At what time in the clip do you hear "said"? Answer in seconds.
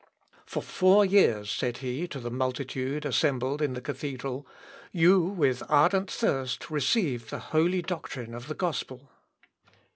1.51-1.77